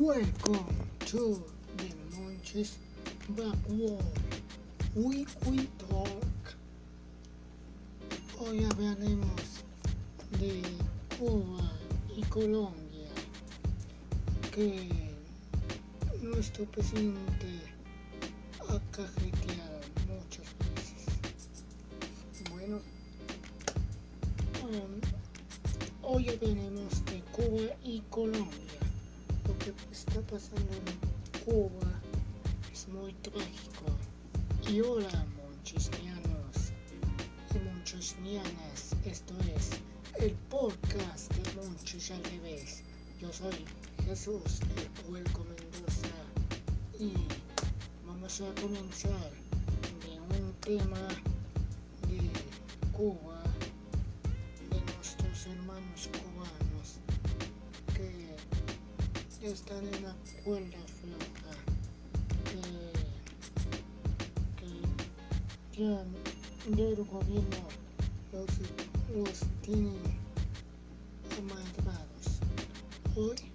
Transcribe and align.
Welcome 0.00 0.64
to 1.00 1.44
the 1.76 1.92
Monches 2.16 2.78
Backward 3.36 4.02
Weekly 4.94 5.68
Talk. 5.76 6.56
Hoy 8.38 8.64
hablaremos 8.64 9.60
de 10.38 10.62
Cuba 11.18 11.70
y 12.16 12.22
Colombia, 12.30 13.10
que 14.54 14.88
nuestro 16.22 16.64
presidente 16.64 17.60
ha 18.70 18.80
cajeteado 18.92 19.80
muchas 20.08 20.46
veces. 20.74 21.04
Bueno, 22.50 22.80
um, 24.62 25.00
hoy 26.00 26.30
hablaremos 26.30 27.04
de 27.04 27.20
Cuba 27.32 27.76
y 27.84 28.00
Colombia. 28.08 28.69
Pasando 30.30 30.72
en 30.74 31.44
Cuba 31.44 32.00
es 32.72 32.86
muy 32.86 33.12
trágico. 33.14 33.86
Y 34.68 34.80
hola, 34.80 35.26
monchisnianos 35.36 36.70
y 37.52 37.58
monchosnianas. 37.58 38.94
Esto 39.04 39.34
es 39.56 39.70
el 40.20 40.30
podcast 40.48 41.32
de 41.34 41.54
Monchis 41.54 42.12
al 42.12 42.22
revés. 42.22 42.84
Yo 43.20 43.32
soy 43.32 43.64
Jesús, 44.04 44.60
el 44.76 44.86
Puerco 45.02 45.44
Mendoza. 45.44 46.14
Y 46.96 47.12
vamos 48.06 48.40
a 48.40 48.54
comenzar 48.60 49.19
están 59.42 59.86
en 59.94 60.02
la 60.02 60.14
cuerda 60.44 60.78
floja, 61.00 61.54
que, 65.72 65.76
que 65.76 66.76
del 66.76 66.96
gobierno 67.04 67.68
los, 68.32 68.46
los 69.16 69.40
tiene 69.62 69.92
amargados. 71.38 72.40
Hoy 73.16 73.49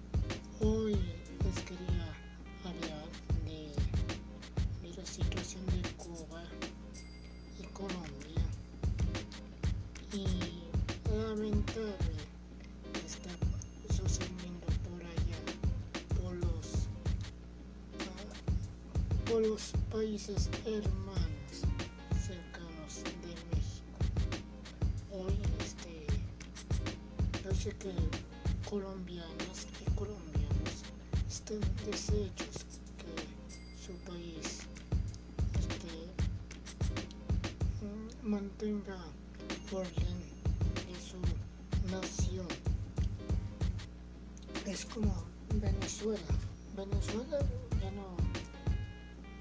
Venezuela. 46.06 46.20
Venezuela 46.76 47.38
ya 47.82 47.90
no 47.90 48.16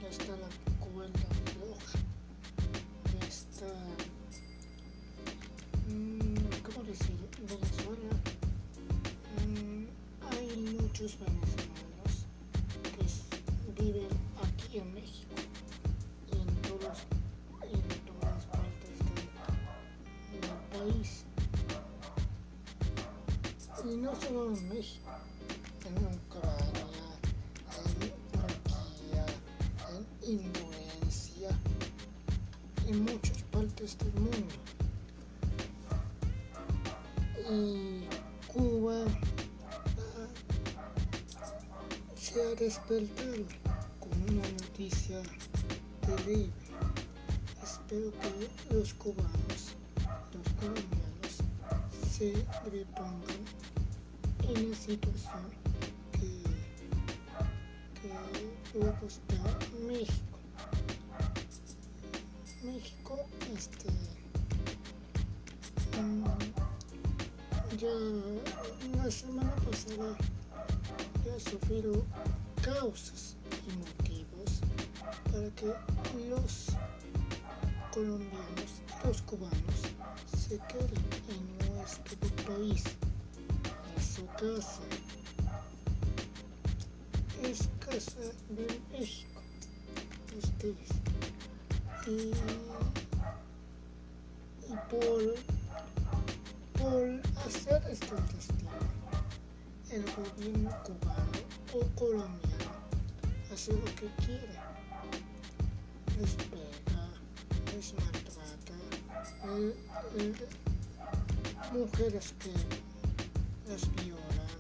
ya 0.01 0.07
está 0.09 0.35
la 0.35 0.49
cuerda 0.79 1.19
floja. 1.53 1.99
Ya 3.13 3.27
está 3.27 3.67
mm, 5.87 6.63
¿cómo 6.65 6.83
decir? 6.85 7.15
Venezuela 7.41 8.09
mm, 9.45 9.85
hay 10.31 10.77
muchos 10.81 11.17
venezolanos 11.19 12.25
que 13.75 13.83
viven 13.83 14.07
aquí 14.41 14.79
en 14.79 14.93
México 14.95 15.35
y 16.31 16.35
en 16.35 16.47
todos 16.63 16.97
en 17.61 17.81
todas 18.09 18.45
partes 18.45 18.97
de- 20.31 20.39
del 20.41 20.49
país. 20.93 21.25
Y 23.83 23.97
no 23.97 24.15
solo 24.19 24.55
en 24.55 24.69
México, 24.69 25.04
mundo. 34.15 34.55
Y 37.51 38.03
Cuba 38.51 39.05
se 42.15 42.41
ha 42.41 42.55
despertado 42.55 43.45
con 43.99 44.21
una 44.23 44.47
noticia 44.49 45.21
terrible. 46.01 46.51
Espero 47.63 48.11
que 48.11 48.73
los 48.73 48.93
cubanos, 48.95 49.75
los 50.33 50.47
colombianos, 50.59 51.35
se 52.11 52.33
repongan 52.71 53.43
en 54.47 54.71
la 54.71 54.75
situación 54.75 55.43
que, 56.11 56.41
que 58.01 58.79
luego 58.79 59.07
está 59.07 59.35
México. 59.87 60.44
México, 62.65 63.19
este, 63.53 63.89
mm, 66.01 66.25
ya 67.77 67.93
la 68.97 69.11
semana 69.11 69.55
pasada 69.57 70.17
ya 71.23 71.39
sufrido 71.39 72.03
causas 72.63 73.35
y 73.67 73.77
motivos 73.77 74.61
para 75.31 75.49
que 75.51 75.73
los 76.29 76.69
colombianos, 77.93 78.81
los 79.05 79.21
cubanos, 79.21 79.81
se 80.35 80.57
queden 80.67 81.03
en 81.29 81.75
nuestro 81.75 82.17
país, 82.47 82.83
en 83.95 84.03
su 84.03 84.25
casa. 84.37 84.81
Es 87.43 87.69
casa 87.79 88.21
de 88.49 88.67
México, 88.91 89.41
ustedes. 90.37 91.14
Y, 92.07 92.31
por, 94.91 95.35
por 96.77 97.03
hacer 97.43 97.81
destino, 97.83 98.69
el 99.89 100.03
gobierno 100.13 100.71
cubano 100.83 101.39
o 101.73 101.79
colombiano 101.95 102.71
hace 103.51 103.73
lo 103.73 103.85
que 103.85 104.07
quiere. 104.23 104.59
Les 106.19 106.33
pega, 106.35 107.09
les 107.73 107.93
maltrata, 107.95 108.77
mujeres 111.73 112.33
que 112.37 112.53
las 113.67 113.83
violan, 113.95 114.59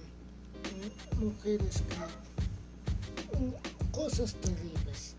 eh, 0.73 0.91
mujeres 1.19 1.83
que... 1.89 3.37
mm, 3.37 3.53
cosas 3.91 4.33
terribles. 4.41 5.14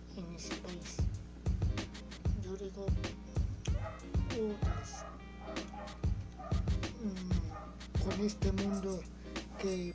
Mm, 2.77 4.53
con 8.05 8.21
este 8.21 8.53
mundo 8.53 9.01
que, 9.59 9.95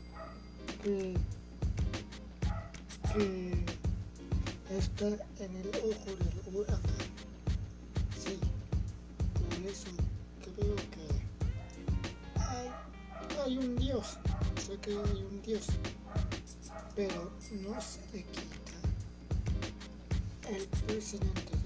que, 0.82 1.16
que 3.14 3.64
está 4.76 5.10
en 5.40 5.56
el 5.58 5.68
ojo 5.68 6.10
del 6.18 6.56
huracán. 6.56 6.82
Sí, 8.18 8.40
por 9.34 9.70
eso 9.70 9.90
creo 10.44 10.76
que 10.76 11.06
hay, 12.40 12.70
hay 13.46 13.58
un 13.60 13.76
Dios, 13.76 14.18
sé 14.66 14.76
que 14.78 14.92
hay 14.92 15.24
un 15.24 15.42
Dios, 15.44 15.68
pero 16.96 17.32
no 17.62 17.80
se 17.80 18.00
le 18.12 18.24
quita. 18.24 18.72
El 20.50 20.66
presidente 20.88 21.61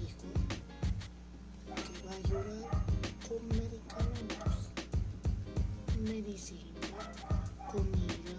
dijo 2.22 2.28
que 2.28 2.34
va 2.34 2.40
a 2.40 2.48
ayudar 2.48 2.84
con 3.28 3.48
medicamentos, 3.48 4.54
medicina, 6.02 6.80
comida. 7.70 8.38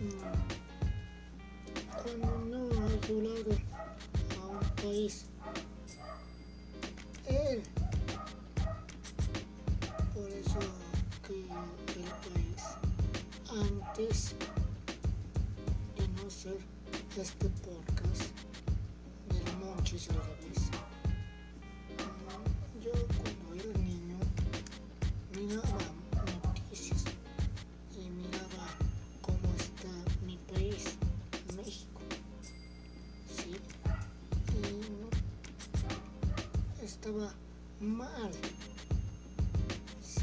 mm, 0.00 0.24
Cuando 2.02 2.30
no 2.46 2.60
ha 2.80 2.88
a 4.40 4.46
un 4.46 4.60
país, 4.76 5.14
él, 7.26 7.62
por 10.14 10.28
eso 10.30 10.58
que 11.26 11.36
el 11.40 12.10
país 12.32 12.62
antes 13.48 14.34
hacer 16.26 16.58
este 17.16 17.48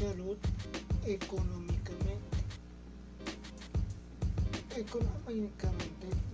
salud 0.02 0.36
económicamente. 1.06 2.38
Económicamente 4.76 6.31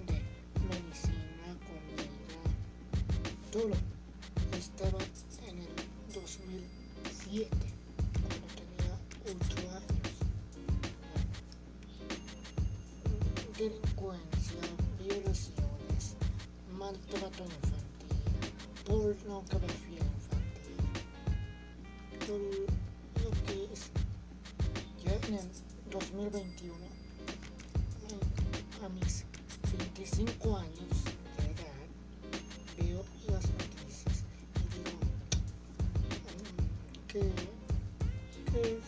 que 38.53 38.79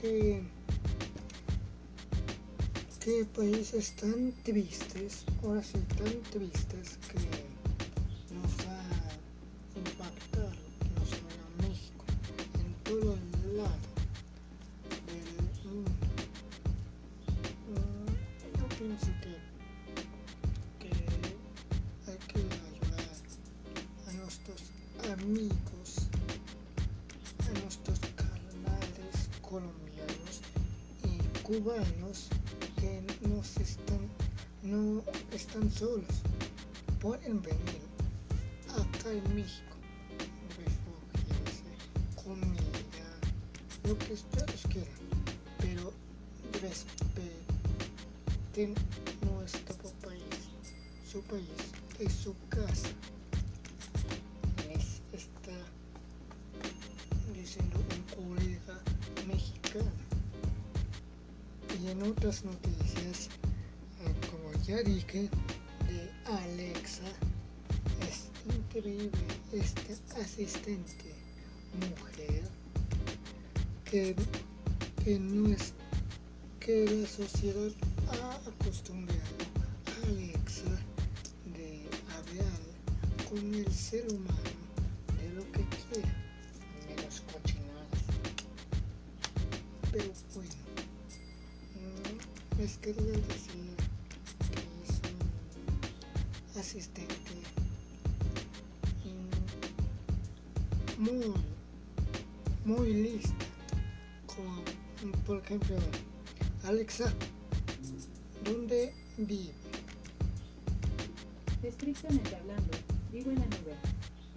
que 0.00 0.42
que 3.04 3.24
países 3.34 3.96
tan 3.96 4.32
tristes 4.44 5.24
ahora 5.42 5.62
sí 5.62 5.78
tan 5.98 6.22
tristes 6.30 6.98
que 7.08 7.41
solos. 35.72 36.22
Pueden 37.00 37.42
venir 37.42 37.82
acá 38.68 39.10
en 39.10 39.34
México, 39.34 39.76
refugiarse, 40.56 41.64
comida, 42.22 43.18
lo 43.84 43.98
que 43.98 44.12
ustedes 44.12 44.62
quieran, 44.68 44.92
pero 45.58 45.92
respeten 46.60 47.42
nuestro 49.22 49.90
país. 50.02 50.22
Su 51.10 51.20
país 51.22 51.48
es 51.98 52.12
su 52.12 52.34
casa. 52.48 52.88
Les 54.68 55.00
está 55.12 55.58
diciendo 57.34 57.78
un 57.78 58.02
colega 58.14 58.78
mexicano. 59.26 59.90
Y 61.82 61.88
en 61.88 62.02
otras 62.02 62.44
noticias, 62.44 63.28
eh, 64.00 64.14
como 64.30 64.52
ya 64.64 64.82
dije, 64.82 65.28
Alexa, 66.38 67.02
es 68.08 68.30
increíble 68.56 69.10
esta 69.52 70.16
asistente 70.18 71.12
mujer 71.74 72.42
que, 73.84 74.16
que 75.04 75.18
no 75.18 75.52
es 75.52 75.74
que 76.58 76.86
la 76.86 77.06
sociedad 77.06 77.70
ha 78.08 78.48
acostumbrado 78.48 79.20
a 79.86 80.06
Alexa 80.06 80.70
de 81.54 81.86
hablar 82.16 82.60
con 83.28 83.54
el 83.54 83.70
ser 83.70 84.10
humano 84.10 84.62
de 85.20 85.28
lo 85.34 85.42
que 85.52 85.66
quiera, 85.92 86.14
menos 86.88 87.20
cochinadas. 87.30 88.04
Pero 89.90 90.12
bueno, 90.34 90.54
mm, 91.76 92.58
les 92.58 92.78
quería 92.78 93.12
decir 93.12 93.61
ejemplo, 105.52 105.76
Alexa, 106.64 107.12
¿dónde 108.42 108.94
vive? 109.18 109.52
Estrictamente 111.62 112.34
hablando, 112.36 112.70
vivo 113.12 113.30
en 113.32 113.38
la 113.38 113.44
nube. 113.46 113.76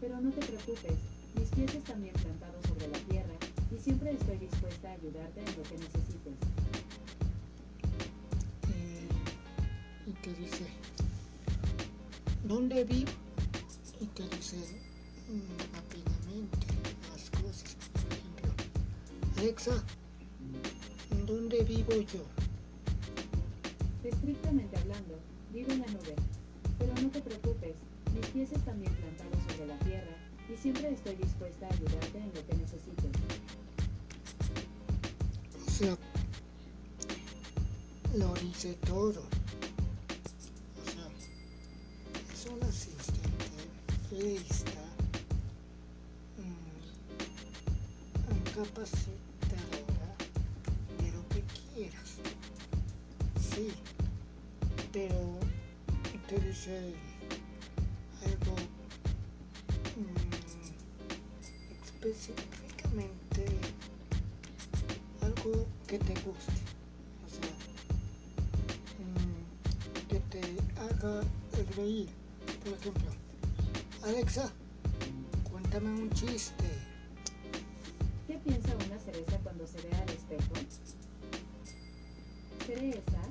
Pero 0.01 0.19
no 0.19 0.29
te 0.31 0.45
preocupes, 0.45 0.97
mis 1.39 1.49
pies 1.51 1.73
están 1.73 2.01
bien 2.01 2.13
plantados 2.15 2.65
sobre 2.67 2.87
la 2.89 2.97
tierra 3.09 3.33
y 3.71 3.81
siempre 3.81 4.11
estoy 4.11 4.37
dispuesta 4.39 4.89
a 4.89 4.93
ayudarte 4.93 5.39
en 5.39 5.57
lo 5.57 5.63
que 5.63 5.77
necesites. 5.77 6.33
Eh, 8.73 9.07
y 10.07 10.11
te 10.11 10.33
dice, 10.33 10.65
¿dónde 12.43 12.83
vivo? 12.83 13.11
Y 14.01 14.05
te 14.07 14.23
dice 14.35 14.57
mm, 15.29 15.75
rápidamente 15.75 16.57
las 17.09 17.29
cosas. 17.41 17.77
Por 17.93 18.11
ejemplo, 18.11 18.51
Alexa, 19.37 19.81
¿dónde 21.25 21.63
vivo 21.63 21.93
yo? 21.93 22.23
Estrictamente 24.03 24.77
hablando, 24.77 25.19
vivo 25.51 25.71
en 25.71 25.79
la 25.81 25.87
nube. 25.87 26.15
Pero 26.77 26.93
no 27.01 27.09
te 27.09 27.21
preocupes, 27.21 27.75
mis 28.13 28.25
pies 28.27 28.51
están 28.51 28.79
bien 28.79 28.93
plantados 28.93 29.43
sobre 29.51 29.67
la 29.67 29.79
tierra 29.79 30.15
y 30.53 30.57
siempre 30.57 30.91
estoy 30.91 31.15
dispuesta 31.15 31.65
a 31.67 31.73
ayudarte 31.73 32.17
en 32.17 32.27
lo 32.27 32.45
que 32.45 32.55
necesites. 32.55 33.11
O 35.65 35.69
sea, 35.71 35.97
lo 38.15 38.33
dice 38.35 38.73
todo. 38.85 39.21
O 40.81 40.85
sea, 40.91 41.07
es 42.33 42.45
un 42.45 42.63
asistente 42.63 43.25
lista, 44.11 44.81
mm, 48.27 48.43
capacitadora 48.53 49.24
haga 71.05 71.21
reír. 71.75 72.09
Por 72.63 72.73
ejemplo, 72.73 73.11
Alexa, 74.03 74.51
cuéntame 75.49 75.89
un 76.01 76.09
chiste. 76.11 76.65
¿Qué 78.27 78.37
piensa 78.39 78.75
una 78.75 78.99
cereza 78.99 79.37
cuando 79.39 79.67
se 79.67 79.81
ve 79.81 79.95
al 79.95 80.09
espejo? 80.09 80.53
Cereza, 82.65 83.21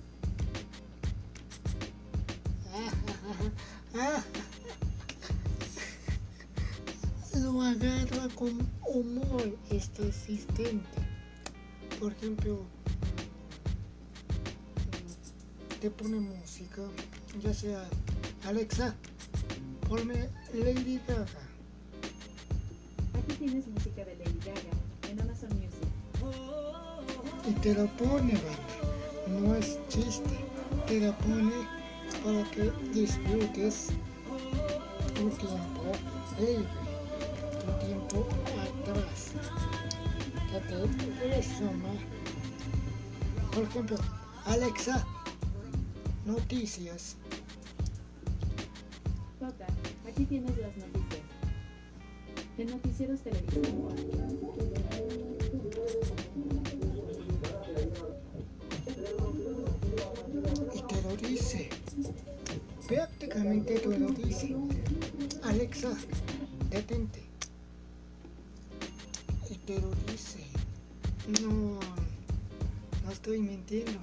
Lo 7.41 7.63
agarra 7.63 8.29
con 8.37 8.69
humor 8.87 9.59
este 9.71 10.09
asistente. 10.09 10.99
Por 12.01 12.13
ejemplo, 12.13 12.65
te 15.81 15.91
pone 15.91 16.17
música, 16.17 16.83
ya 17.43 17.53
sea 17.53 17.85
Alexa, 18.47 18.95
ponme 19.89 20.29
Lady 20.53 21.01
Gaga. 21.07 21.27
aquí 23.19 23.35
tienes 23.39 23.67
música 23.67 24.05
de 24.05 24.17
Lady 24.17 24.39
Gaga 24.45 25.11
en 25.11 25.21
Amazon 25.21 25.51
Music. 25.51 25.89
Y 27.47 27.53
te 27.61 27.75
la 27.75 27.87
pone, 27.97 28.33
banda. 28.33 29.41
No 29.41 29.55
es 29.55 29.79
chiste. 29.89 30.39
Te 30.87 31.01
la 31.01 31.17
pone 31.19 31.53
para 32.23 32.51
que 32.51 32.71
disfrutes 32.93 33.89
tu 35.15 35.29
tiempo 35.31 35.83
libre, 36.39 36.65
tu 37.61 37.87
tiempo 37.87 38.27
atrás. 38.63 39.33
Que 40.51 40.61
te 40.61 41.29
resuma. 41.37 41.91
Por 43.53 43.65
ejemplo, 43.65 43.97
Alexa, 44.47 45.05
noticias. 46.25 47.17
Aquí 50.15 50.27
tienes 50.27 50.57
las 50.59 50.77
noticias. 50.77 51.23
De 52.57 52.65
Noticieros 52.67 53.21
Televisión. 53.23 53.65
y 60.73 60.83
te 60.83 61.03
lo 61.03 61.17
dice. 61.17 61.69
Prácticamente 62.87 63.81
te 63.81 63.99
lo 63.99 64.11
dice. 64.13 64.55
Alexa, 65.43 65.97
detente. 66.71 67.21
Y 69.51 69.55
te 69.67 69.81
lo 69.81 69.91
dice. 70.13 70.47
No, 71.43 71.81
no 73.05 73.11
estoy 73.11 73.41
mintiendo, 73.41 73.99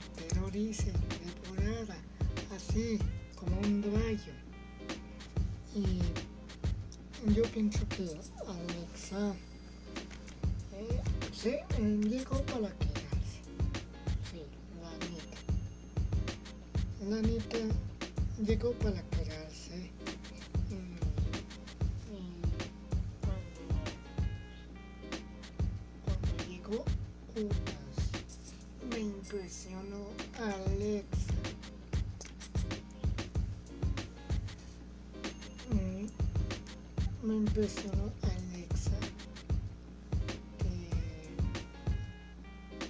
Me 37.53 37.63
impresionó 37.63 38.05
Alexa, 38.21 38.97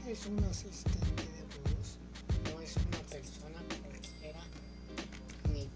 que 0.06 0.12
es 0.12 0.26
un 0.28 0.44
asistente 0.44 1.24
de 1.24 1.42
voz, 1.64 1.98
no 2.54 2.62
es 2.62 2.76
una 2.76 3.02
persona 3.10 3.60
cualquiera, 3.90 4.44
ni 5.52 5.68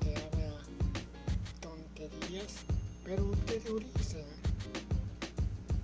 que 0.00 0.16
habla 0.16 0.56
tonterías, 1.60 2.54
pero 3.04 3.30
te 3.44 3.60
lo 3.68 3.78
dice, 3.78 4.24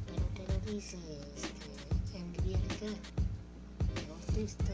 pero 0.07 0.25
te 0.35 0.45
lo 0.50 0.59
dice 0.73 0.97
este, 1.37 2.17
en 2.17 2.26
realidad, 2.37 2.97
no 4.09 4.17
te 4.33 4.41
está 4.45 4.73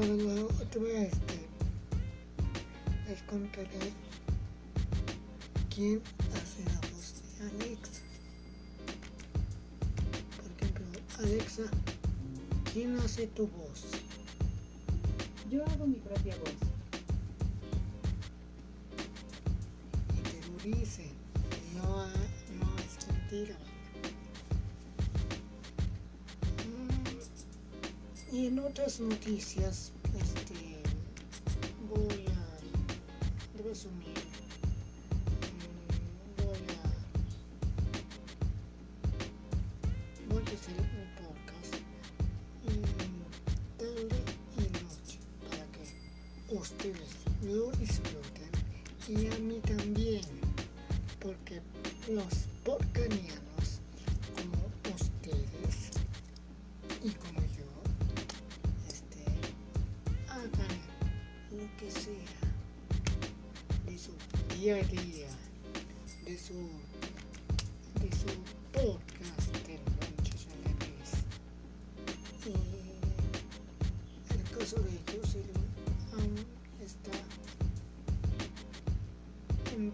Para 0.00 0.14
la 0.14 0.44
otra, 0.46 0.80
este, 0.96 1.46
les 3.06 3.22
contaré 3.24 3.92
quién 5.68 6.00
hace 6.32 6.64
la 6.64 6.80
voz 6.88 7.20
de 7.36 7.66
Alexa. 7.66 8.00
Por 10.38 10.50
ejemplo, 10.56 11.00
Alexa, 11.18 11.64
¿quién 12.72 12.98
hace 13.00 13.26
tu 13.26 13.46
voz? 13.48 13.88
Yo 15.50 15.66
hago 15.66 15.86
mi 15.86 15.96
propia 15.96 16.34
voz. 16.36 16.54
Y 20.16 20.22
te 20.22 20.70
lo 20.72 20.76
dice, 20.78 21.10
no, 21.74 22.06
no 22.06 22.78
es 22.78 23.06
mentira. 23.06 23.69
Otras 28.80 28.98
noticias, 29.00 29.92
de 64.70 66.38
su, 66.38 66.54
de 68.00 68.08
su 68.16 68.28
podcast 68.70 69.50
de 69.66 69.80
noches 69.80 70.46
a 70.46 70.54
la 70.62 70.72
vez. 70.78 71.10
Y 72.46 72.48
el 74.32 74.42
caso 74.56 74.76
de 74.76 74.92
Jocelyn 75.12 75.66
aún 76.12 76.36
está 76.80 77.10
en 79.74 79.90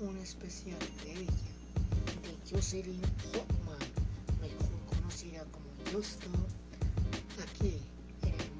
un 0.00 0.16
especial 0.18 0.78
de 1.04 1.12
ella, 1.12 1.32
de 2.22 2.50
Jocelyn 2.50 3.02
Hoffman, 3.34 3.78
mejor 4.40 5.00
conocida 5.00 5.44
como 5.50 5.66
Justo, 5.92 6.28
aquí 7.42 7.78
en 8.22 8.34
el 8.34 8.50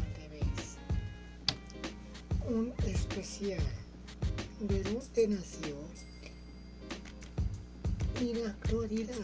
al 0.00 0.14
Revés 0.16 0.78
un 2.48 2.72
especial 2.86 3.62
de 4.60 4.82
dónde 4.82 5.28
nació 5.28 5.76
y 8.20 8.34
la 8.34 8.50
actualidad. 8.50 9.14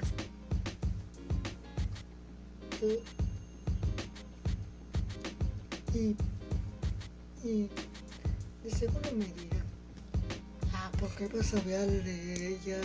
¿Por 11.50 11.62
qué 11.62 11.71
vas 11.71 11.76
a 11.76 11.81
hablar 11.81 12.05
de 12.05 12.49
ella? 12.49 12.81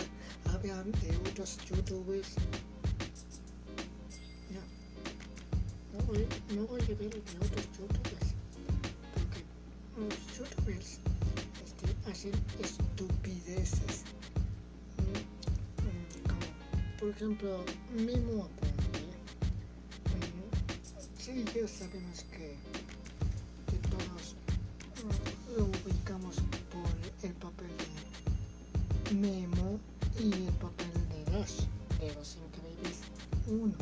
Hablan 0.52 0.92
de 0.92 1.16
otros 1.30 1.58
youtubers. 1.68 2.34
No, 4.50 5.98
no 5.98 6.04
no 6.54 6.66
voy 6.66 6.80
a 6.80 6.84
hablar 6.84 6.96
de 6.98 7.06
otros 7.06 7.68
youtubers 7.78 8.34
porque 9.14 9.40
los 9.98 10.38
youtubers 10.38 10.98
este, 11.64 12.10
hacen 12.10 12.32
estupideces. 12.60 14.04
Mm, 14.98 15.18
mm, 15.82 16.28
como, 16.28 16.98
por 16.98 17.08
ejemplo, 17.10 17.64
Mimo 17.94 18.44
Aponte. 18.44 19.00
Mm, 20.14 21.18
sí, 21.18 21.44
ya 21.54 21.68
sabemos 21.68 22.24
que 22.30 22.56
lo 25.56 25.64
ubicamos 25.64 26.36
por 26.70 27.28
el 27.28 27.34
papel 27.34 27.68
de 27.68 28.11
Nemo 29.14 29.78
y 30.18 30.32
el 30.32 30.52
papel 30.54 30.92
de 31.10 31.32
Dash 31.32 31.66
de 32.00 32.14
los 32.14 32.36
Increíbles 32.36 33.00
1 33.46 33.74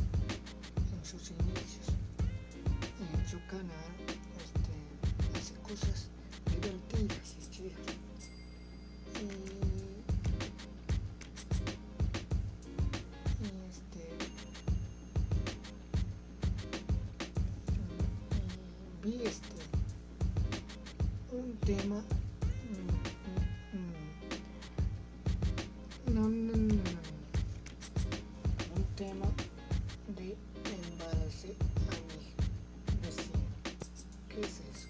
tema 29.01 29.25
de 30.15 30.37
embarazo 30.93 31.49
a 31.89 31.97
mi 32.07 32.21
vecino 33.01 33.41
¿qué 34.29 34.41
es 34.43 34.61
eso? 34.61 34.89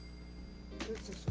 ¿qué 0.80 0.92
es 0.94 1.08
eso? 1.10 1.29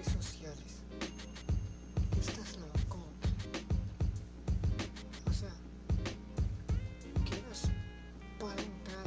Redes 0.00 0.12
sociales. 0.12 0.82
Estás 2.18 2.56
loco. 2.56 2.98
o 5.28 5.32
sea, 5.32 5.52
quieres 7.24 7.62
parentar, 8.38 9.06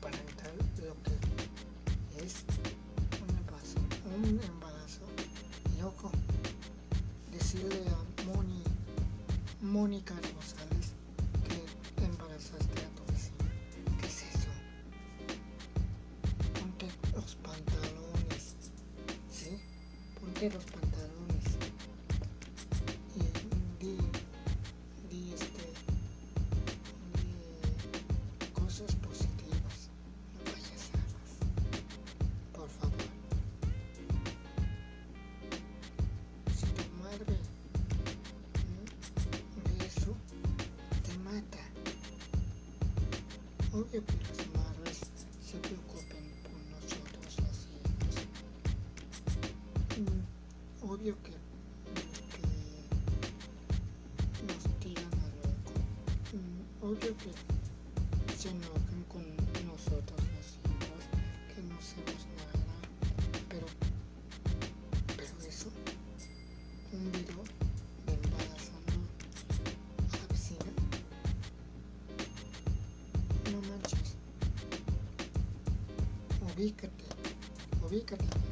parentar 0.00 0.52
lo 0.86 0.94
que 1.02 2.24
es 2.24 2.44
un 3.22 3.36
embarazo, 3.36 3.78
un 4.16 4.40
embarazo 4.42 5.06
loco. 5.80 6.10
Decirle 7.32 7.82
a 7.88 8.24
Moni, 8.24 8.62
Mónica 9.60 10.14
Ponte 20.50 20.77
Obvio 56.88 57.14
que 57.18 58.34
se 58.34 58.48
enojan 58.48 59.04
con 59.10 59.22
nosotros 59.66 60.18
los 60.34 60.56
hijos, 60.64 61.04
que 61.54 61.62
no 61.64 61.76
hacemos 61.76 62.26
nada. 62.38 62.64
Pero, 63.50 63.66
pero 65.14 65.46
eso, 65.46 65.68
un 66.94 67.12
video 67.12 67.44
de 68.06 68.14
embarazando 68.14 69.04
a 70.00 70.16
la 70.16 70.26
vecina, 70.32 70.72
no 73.52 73.60
manches. 73.68 74.16
Ubícate, 76.56 77.04
ubícate. 77.86 78.47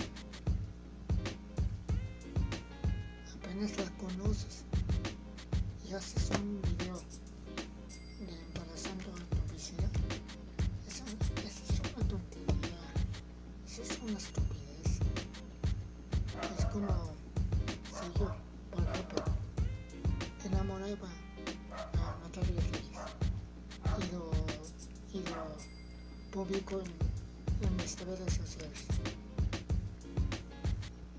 En 26.48 27.76
mis 27.76 27.98
redes 27.98 28.34
sociales. 28.34 28.84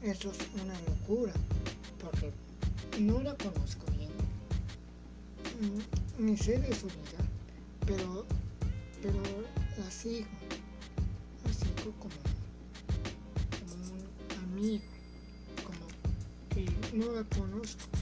Eso 0.01 0.31
es 0.31 0.37
una 0.63 0.73
locura, 0.87 1.33
porque 1.99 2.31
no 3.01 3.21
la 3.21 3.35
conozco 3.35 3.85
bien, 3.91 4.11
mm, 5.59 6.25
ni 6.25 6.37
sé 6.37 6.59
de 6.59 6.73
su 6.73 6.85
vida, 6.85 7.21
pero, 7.85 8.25
pero 9.01 9.21
la 9.77 9.91
sigo, 9.91 10.27
la 11.43 11.53
sigo 11.53 11.91
como, 11.99 12.15
como 13.59 13.83
un 13.95 14.53
amigo, 14.53 14.85
como 15.65 15.87
que 16.53 16.95
no 16.95 17.11
la 17.11 17.23
conozco, 17.37 17.96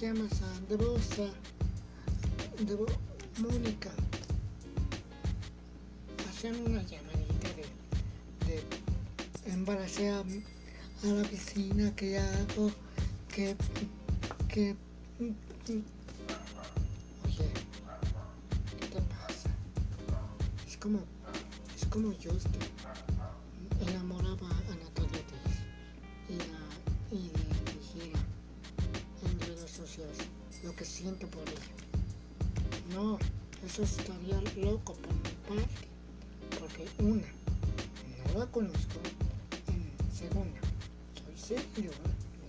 le 0.00 0.06
llamas 0.06 0.42
a 0.42 0.60
Debosa, 0.68 1.30
Debo, 2.60 2.86
Mónica, 3.38 3.90
hacen 6.28 6.54
una 6.66 6.82
llamadita 6.82 7.48
de, 8.46 8.46
de 8.46 8.62
embaracé 9.52 10.10
a, 10.10 10.20
a 10.20 11.06
la 11.06 11.22
vecina 11.28 11.94
que 11.96 12.18
hago, 12.18 12.70
que, 13.34 13.56
que, 14.48 14.76
oye, 15.20 15.34
¿qué 18.80 18.86
te 18.86 19.00
pasa? 19.00 19.50
Es 20.66 20.76
como, 20.76 21.00
es 21.76 21.86
como 21.86 22.12
yo 22.18 22.32
estaría 33.82 34.40
loco 34.56 34.94
por 34.94 35.12
mi 35.12 35.62
parte, 35.62 35.88
porque 36.58 36.86
una, 37.02 37.26
no 38.32 38.38
la 38.40 38.46
conozco, 38.46 38.98
y 39.68 40.16
segunda, 40.16 40.60
soy 41.24 41.36
seguidor 41.36 41.94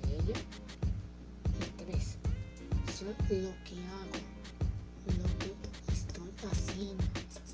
de 0.03 0.15
ella, 0.15 0.39
y 1.59 1.83
tres, 1.83 2.17
sé 2.91 3.05
lo 3.05 3.53
que 3.63 3.77
hago, 3.85 4.19
lo 5.17 5.27
que 5.37 5.93
estoy 5.93 6.31
haciendo, 6.51 7.03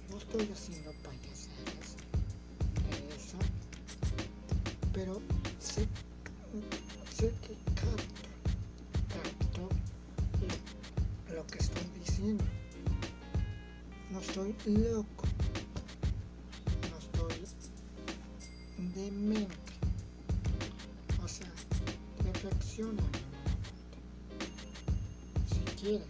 no 0.10 0.18
estoy 0.18 0.50
haciendo 0.54 0.92
payasadas 1.04 1.98
eso, 3.18 3.38
pero 4.94 5.22
loco. 14.68 15.26
No 16.90 16.98
estoy 16.98 17.36
demente. 18.96 19.56
O 21.24 21.28
sea, 21.28 21.52
reflexiona. 22.24 23.04
Si 25.48 25.60
quieres. 25.82 26.08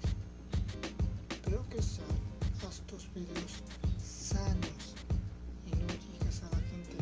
Pero 1.44 1.68
que 1.70 1.80
haz 1.80 2.82
tus 2.88 3.14
videos 3.14 3.64
sanos 4.02 4.96
y 5.68 5.72
no 5.72 5.88
digas 6.12 6.42
a 6.44 6.50
la 6.56 6.62
gente 6.70 6.98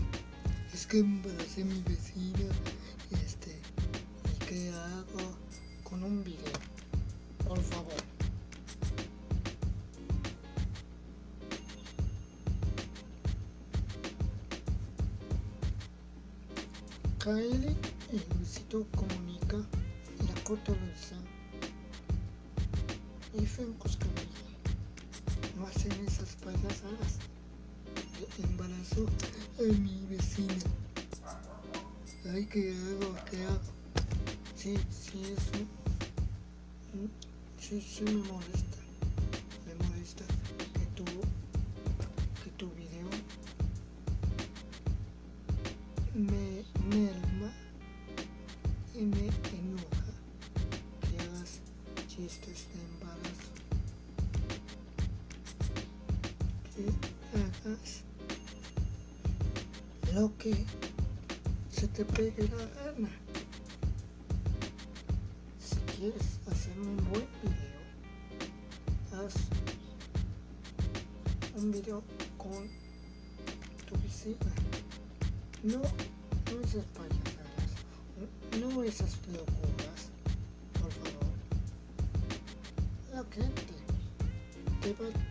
es 0.74 0.86
que 0.88 1.00
embaracé 1.00 1.64
mi 1.64 1.82
vecina 1.84 2.33
Kylie 17.24 17.74
y 18.12 18.20
Luisito 18.36 18.86
Comunica 18.98 19.56
y 20.20 20.28
la 20.28 20.44
Cota 20.44 20.74
Luisa 20.74 21.16
y 23.34 23.46
Franco 23.46 23.88
Escamilla 23.88 24.44
no 25.58 25.66
hacen 25.68 25.94
esas 26.06 26.36
payasadas 26.44 27.20
de 28.38 28.44
embarazo 28.44 29.06
a 29.58 29.62
mi 29.80 30.06
vecina. 30.10 30.54
Ay, 32.30 32.46
¿qué 32.48 32.76
hago? 32.76 33.16
¿Qué 33.32 33.42
hago? 33.46 33.60
Sí, 34.58 34.76
sí, 34.92 35.24
eso. 35.24 35.64
mm, 36.94 37.08
Sí, 37.58 37.82
sí 37.82 38.04
me 38.04 38.22
molesta. 38.30 38.73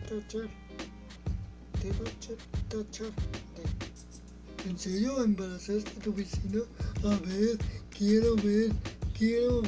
Tachar, 0.07 0.49
te 1.81 1.89
va 1.91 2.09
a 2.09 2.19
ch- 2.19 2.37
tachar 2.69 3.11
de 3.55 4.69
¿En 4.69 4.77
serio 4.79 5.21
embarazaste 5.23 5.89
a 5.89 6.03
tu 6.03 6.13
vecina? 6.13 6.61
A 7.03 7.09
ver, 7.27 7.57
quiero 7.97 8.35
ver, 8.37 8.71
quiero, 9.17 9.61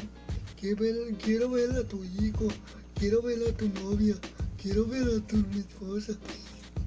quiero 0.59 0.77
ver, 0.81 1.15
quiero 1.17 1.49
ver 1.49 1.71
a 1.71 1.83
tu 1.83 2.03
hijo, 2.03 2.47
quiero 2.95 3.21
ver 3.21 3.39
a 3.49 3.57
tu 3.57 3.67
novia, 3.69 4.15
quiero 4.61 4.85
ver 4.85 5.03
a 5.03 5.27
tu 5.27 5.37
esposa. 5.57 6.13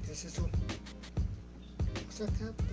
¿Qué 0.05 0.11
es 0.13 0.25
eso? 0.25 0.43
O 2.07 2.11
sea, 2.11 2.25
capta. 2.27 2.68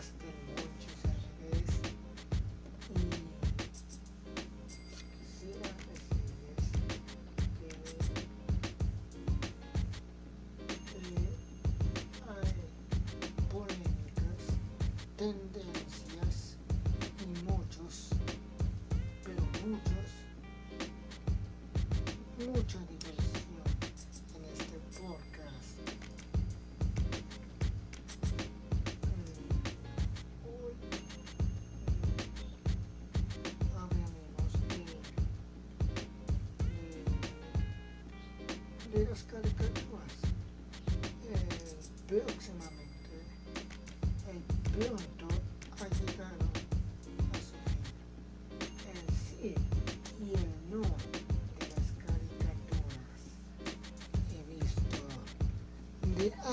Podcast 0.00 0.69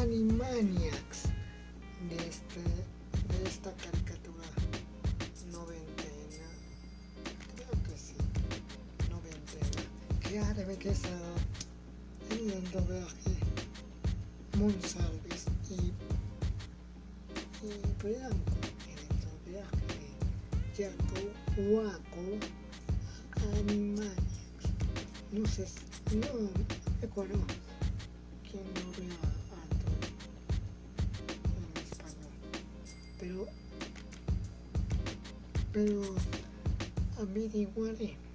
Animaniacs 0.08 1.24
de 2.10 2.15
este 2.15 2.62
de 3.28 3.50
esta 3.50 3.74
caricatura 3.76 4.48
noventena 5.52 6.48
creo 7.54 7.76
que 7.84 7.98
sí 7.98 8.15
noventena 9.10 9.82
que 10.22 10.39
ha 10.39 10.54
regresado 10.54 11.36
en 12.30 12.50
el 12.52 12.72
doblaje 12.72 13.36
Monsalves 14.58 15.46
y 15.72 15.91
y 17.65 17.72
Blanco 18.02 18.58
en 18.88 18.98
el 19.10 19.15
doblaje 19.28 19.88
de 20.78 20.86
Jaco 20.86 21.20
Waco 21.70 22.28
no 25.34 25.46
sé 25.46 25.67
no 26.15 26.50
recuerdo 27.02 27.39
quien 28.50 28.63
no 28.74 28.91
vea 28.98 29.26
pero 35.77 36.01
averiguaré 37.21 37.97
de 37.97 38.26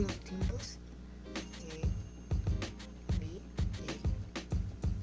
los 0.00 0.18
tiempos 0.20 0.78
de, 1.60 3.28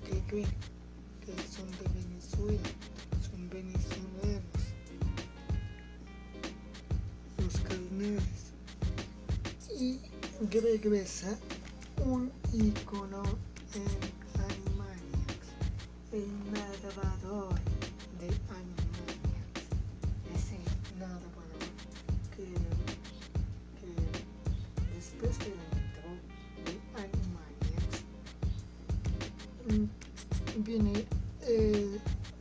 de 0.06 0.22
que 0.22 0.22
creen 0.28 0.48
que 1.26 1.34
son 1.48 1.70
de 1.72 1.86
Venezuela, 1.94 2.70
son 3.30 3.50
venezolanos, 3.50 4.62
los 7.38 7.56
carnales. 7.62 8.54
Y 9.80 10.00
regresa 10.60 11.38
un 12.06 12.32
icono 12.54 13.24
en 13.76 13.88
Animaniacs, 14.42 15.50
el 16.12 16.28
narrador 16.52 17.49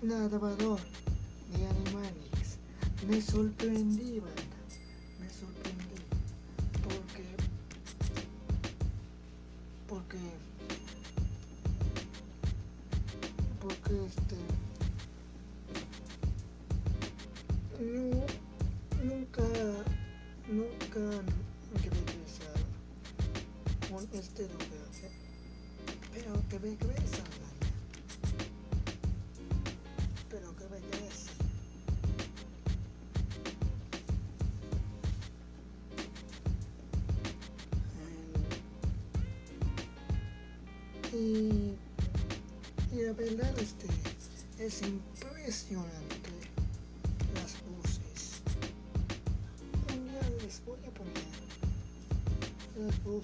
el 0.03 0.09
narrador 0.09 0.79
de 1.51 1.67
Animaniacs. 1.67 2.59
Me 3.09 3.21
sorprendí, 3.21 4.21
banda, 4.21 4.59
me 5.21 5.29
sorprendí 5.31 6.03
porque 6.83 7.25
porque 9.89 10.19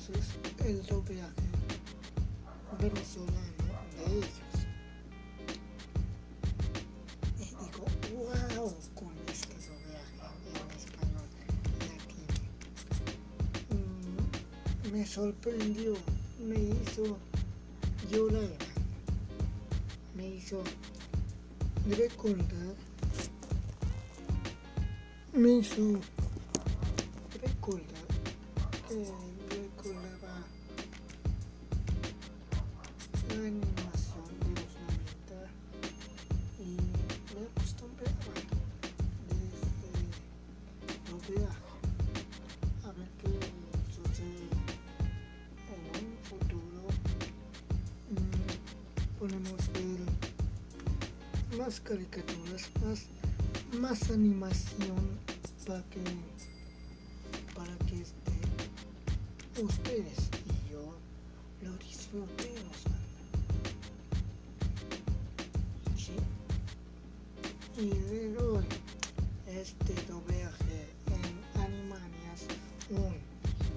voces 0.09 0.35
el 0.67 0.85
doblaje 0.87 1.33
venezolano 2.79 3.41
de 3.97 4.19
ellos. 4.19 4.55
Y 7.39 7.45
digo 7.45 7.85
wow 8.13 8.75
con 8.95 9.13
este 9.29 9.55
doblaje 9.55 10.17
en 10.55 10.71
español 10.77 11.29
latino 11.81 12.35
Mm, 13.71 14.93
me 14.93 15.07
sorprendió 15.07 15.95
me 16.41 16.57
hizo 16.57 17.19
llorar 18.11 18.59
me 20.15 20.29
hizo 20.29 20.63
recordar 21.89 22.75
me 25.33 25.53
hizo 25.59 26.01
recordar 27.43 28.05
que 28.89 29.34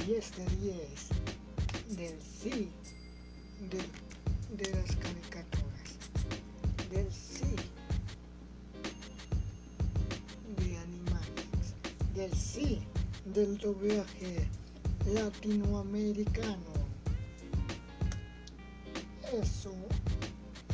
10 0.07 0.37
de 0.37 0.45
10 0.61 1.97
del 1.97 2.21
sí 2.21 2.71
de 3.69 4.71
las 4.71 4.95
caricaturas 4.95 5.89
del 6.89 7.11
sí 7.11 7.55
de 10.55 10.77
Animaniacs 10.77 11.75
del 12.15 12.33
sí 12.33 12.79
del 13.33 13.57
doblaje 13.57 14.47
latinoamericano. 15.13 16.71
Eso 19.33 19.73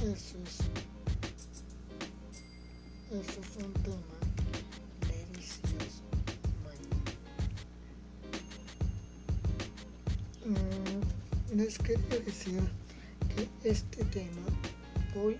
eso 0.03 0.37
es 0.43 0.59
eso 3.11 3.41
es 3.41 3.63
un 3.63 3.73
quería 11.83 12.19
decir 12.19 12.61
que 13.35 13.47
este 13.69 14.05
tema 14.05 14.47
voy 15.13 15.35
a 15.35 15.39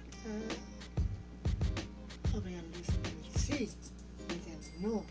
hablarles 2.36 2.88
del 2.88 3.32
sí 3.34 3.69
y 4.27 4.36
del 4.49 4.82
no 4.82 5.06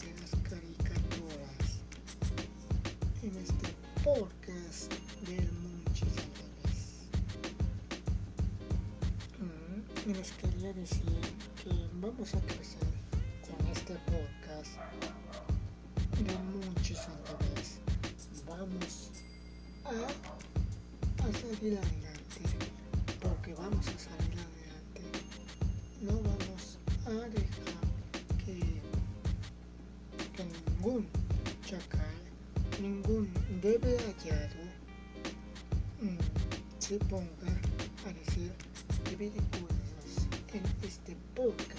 de 0.00 0.14
las 0.18 0.30
caricaturas 0.48 1.66
en 3.22 3.36
este 3.36 3.68
podcast 4.02 4.90
del 5.26 5.50
revés. 6.00 6.80
Mm, 9.38 9.82
les 10.12 10.32
quería 10.32 10.72
decir 10.72 11.20
que 11.62 11.70
vamos 12.00 12.34
a 12.34 12.40
adelante 21.70 22.42
porque 23.20 23.54
vamos 23.54 23.86
a 23.86 23.98
salir 23.98 24.36
adelante. 24.36 25.02
No 26.00 26.14
vamos 26.20 26.78
a 27.06 27.28
dejar 27.28 27.82
que, 28.44 28.80
ningún 30.42 31.06
chacal, 31.64 32.16
ningún 32.80 33.32
bebé 33.62 33.96
hallado 33.98 34.64
mm, 36.00 36.18
se 36.80 36.98
ponga 36.98 37.52
a 38.06 38.12
decir 38.12 38.50
ridículos 39.16 39.76
en 40.52 40.62
este 40.84 41.16
podcast 41.36 41.71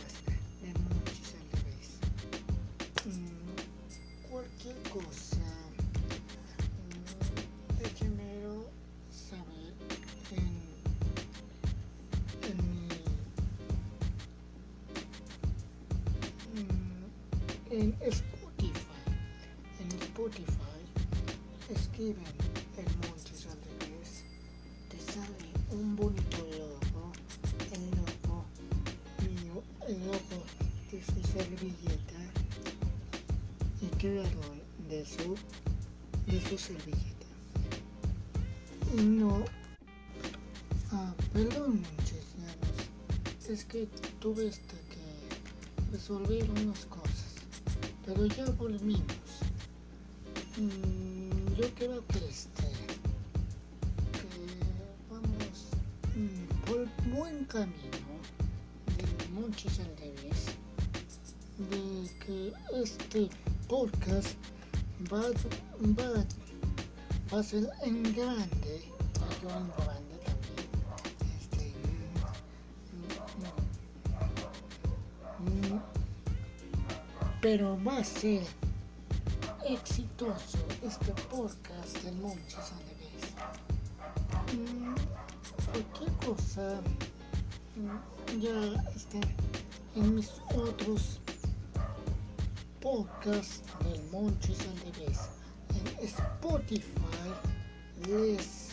su 36.57 36.73
servilleta. 36.73 37.27
No. 39.01 39.43
Ah, 40.91 41.13
perdón, 41.33 41.81
muchachos. 41.81 42.19
Es 43.49 43.65
que 43.65 43.87
tuve 44.19 44.47
este 44.47 44.75
que 44.91 45.91
resolver 45.91 46.49
unas 46.51 46.85
cosas. 46.85 47.35
Pero 48.05 48.25
ya 48.25 48.45
volvimos. 48.51 49.01
Mm, 50.57 51.53
yo 51.55 51.73
creo 51.75 52.05
que 52.07 52.19
este 52.29 52.63
que 54.13 54.29
vamos 55.09 55.67
mm, 56.15 56.65
por 56.65 56.87
buen 57.15 57.45
camino 57.45 58.03
de 59.33 59.81
al 59.81 59.97
revés 59.97 60.45
de 61.57 62.09
que 62.25 62.53
este 62.81 63.29
podcast 63.67 64.35
va, 65.11 65.21
va, 65.99 66.25
ser 67.41 67.69
en 67.81 68.03
grande 68.13 68.83
yo 69.41 69.49
en 69.49 69.71
grande 69.77 70.17
también 70.25 70.59
este 71.39 71.73
pero 77.41 77.83
va 77.83 77.97
a 77.97 78.03
ser 78.03 78.43
exitoso 79.65 80.57
este 80.83 81.11
podcast 81.29 81.97
del 82.03 82.15
Monchis 82.15 82.55
a 82.57 82.75
la 82.75 82.93
vez. 82.99 83.21
Mm, 84.53 84.95
cualquier 85.71 86.11
cosa 86.25 86.81
mm, 87.75 88.39
ya 88.39 88.57
está 88.95 89.19
en 89.95 90.15
mis 90.15 90.29
otros 90.55 91.19
podcasts 92.81 93.61
del 93.83 94.03
Monchis 94.11 94.59
a 94.61 94.73
la 94.85 94.91
vez. 94.99 95.19
En 95.19 95.42
Spotify 96.03 97.29
les 98.07 98.69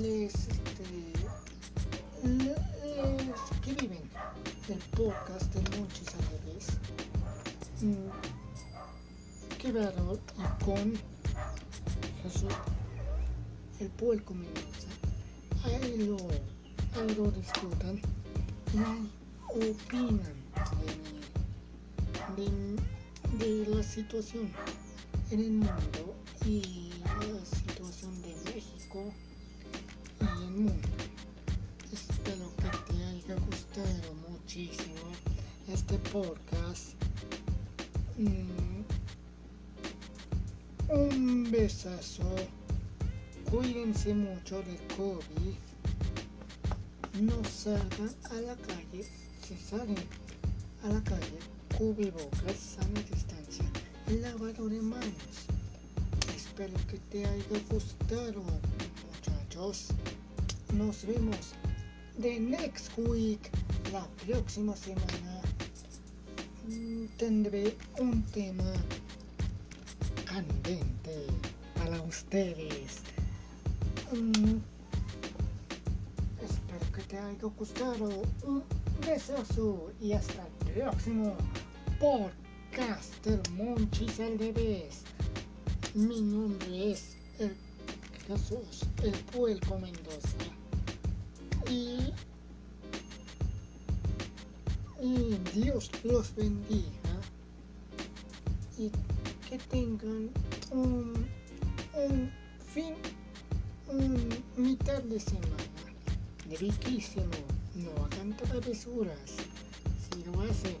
les 0.00 0.34
este 0.34 0.86
le- 2.24 2.54
les 2.84 3.38
escriben 3.52 4.10
el 4.68 4.78
podcast 4.96 5.52
del 5.54 5.78
Monchis 5.78 6.08
a 6.14 6.18
la 6.22 6.52
vez. 6.52 6.66
Y 7.82 7.94
con 10.64 10.94
Jesús, 12.22 12.54
el 13.80 13.88
puerco 13.90 14.34
Mendoza. 14.34 14.88
Ahí 15.64 16.06
lo, 16.06 16.16
ahí 16.98 17.14
lo 17.16 17.30
disfrutan 17.32 18.00
y 18.72 19.10
opinan 19.70 20.36
de, 22.36 22.42
de, 23.38 23.64
de 23.64 23.66
la 23.76 23.82
situación 23.82 24.50
en 25.30 25.40
el 25.40 25.50
mundo 25.50 26.14
y 26.44 26.90
la 27.04 27.44
situación 27.44 28.22
de 28.22 28.34
México 28.52 29.12
y 30.20 30.44
el 30.44 30.50
mundo. 30.50 30.88
Espero 31.92 32.52
que 32.56 32.92
te 32.92 33.04
haya 33.04 33.34
gustado 33.46 34.14
muchísimo 34.28 35.10
este 35.72 35.98
podcast. 36.10 36.94
Mm, 38.16 38.84
un 40.90 41.50
besazo. 41.50 42.36
Cuídense 43.50 44.14
mucho 44.14 44.62
del 44.62 44.78
COVID. 44.96 45.54
No 47.20 47.44
salgan 47.44 48.14
a 48.30 48.34
la 48.34 48.56
calle. 48.56 49.04
Si 49.42 49.56
salen 49.56 49.96
a 50.84 50.88
la 50.88 51.02
calle, 51.02 51.38
cubrebocas, 51.76 52.56
sana 52.56 53.00
distancia, 53.00 53.35
lavado 54.14 54.68
de 54.68 54.80
manos. 54.80 55.46
Espero 56.34 56.74
que 56.88 56.98
te 57.10 57.26
haya 57.26 57.60
gustado, 57.70 58.42
muchachos. 59.04 59.88
Nos 60.72 61.04
vemos 61.04 61.54
the 62.20 62.38
next 62.38 62.96
week, 62.96 63.50
la 63.92 64.06
próxima 64.24 64.76
semana. 64.76 65.42
Mm, 66.68 67.06
Tendré 67.18 67.76
un 67.98 68.22
tema 68.22 68.72
candente 70.24 71.26
para 71.74 72.00
ustedes. 72.02 73.00
Mm, 74.12 74.58
espero 76.44 76.92
que 76.94 77.02
te 77.02 77.18
haya 77.18 77.48
gustado. 77.58 78.22
Un 78.44 78.62
besazo 79.06 79.92
y 80.00 80.12
hasta 80.12 80.46
el 80.46 80.72
próximo 80.74 81.34
podcast 81.98 82.45
del 82.76 83.40
Monchis 83.56 84.20
al 84.20 84.38
revés. 84.38 85.00
Mi 85.94 86.20
nombre 86.20 86.90
es 86.90 87.16
el 87.38 87.56
Jesús, 88.26 88.84
el 89.02 89.12
Puerco 89.32 89.78
Mendoza. 89.78 90.36
Y, 91.70 92.12
y 95.02 95.38
Dios 95.54 95.90
los 96.04 96.34
bendiga. 96.34 96.84
Y 98.76 98.90
que 99.48 99.56
tengan 99.70 100.28
un, 100.70 101.26
un 101.94 102.30
fin, 102.74 102.94
un 103.88 104.28
mitad 104.62 105.02
de 105.04 105.18
semana 105.18 105.64
riquísimo. 106.60 107.24
No 107.74 108.04
hagan 108.04 108.36
travesuras. 108.36 109.36
Si 110.10 110.24
lo 110.24 110.42
hacen, 110.42 110.76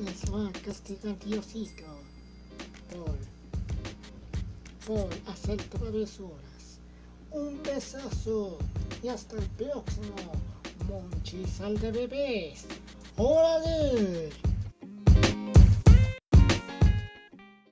les 0.00 0.32
va 0.32 0.48
a 0.48 0.52
castigar 0.64 1.18
Diosito 1.18 1.84
por, 2.90 3.16
por 4.86 5.08
hacer 5.30 5.62
travesuras. 5.64 6.80
Un 7.30 7.62
besazo 7.62 8.58
y 9.02 9.08
hasta 9.08 9.36
el 9.36 9.46
próximo 9.50 10.32
Monchis 10.88 11.60
al 11.60 11.78
de 11.78 11.92
bebés. 11.92 12.64
¡Órale! 13.16 14.51